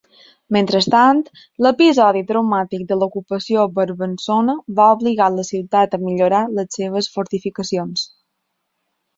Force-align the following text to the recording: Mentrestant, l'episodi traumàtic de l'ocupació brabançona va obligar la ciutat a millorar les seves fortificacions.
Mentrestant, 0.55 1.19
l'episodi 1.65 2.23
traumàtic 2.31 2.87
de 2.93 2.97
l'ocupació 3.01 3.67
brabançona 3.77 4.57
va 4.81 4.89
obligar 4.97 5.29
la 5.37 5.47
ciutat 5.53 5.97
a 5.99 6.03
millorar 6.07 6.43
les 6.61 6.79
seves 6.81 7.13
fortificacions. 7.19 8.09